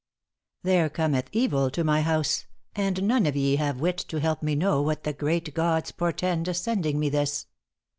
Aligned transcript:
* 0.35 0.63
There 0.63 0.89
cometh 0.89 1.29
evil 1.31 1.69
to 1.69 1.83
my 1.83 2.01
house, 2.01 2.45
And 2.75 3.03
none 3.07 3.27
of 3.27 3.35
ye 3.35 3.57
have 3.57 3.79
wit 3.79 3.99
to 4.07 4.19
help 4.19 4.41
me 4.41 4.55
know 4.55 4.83
_What 4.83 5.03
the 5.03 5.13
great 5.13 5.53
gods 5.53 5.91
portend 5.91 6.55
sending 6.57 6.97
me 6.99 7.07
this. 7.09 7.45